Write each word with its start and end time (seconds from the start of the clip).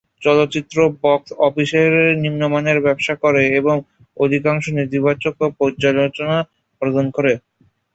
চলচ্চিত্রটি 0.21 0.71
বক্স 1.03 1.29
অফিসে 1.47 1.81
নিম্নমানের 2.23 2.77
ব্যবসা 2.85 3.13
করে 3.23 3.43
এবং 3.59 3.75
অধিকাংশ 4.17 4.65
নেতিবাচক 4.77 5.33
পর্যালোচনা 5.59 6.37
অর্জন 6.81 7.05
করে। 7.17 7.33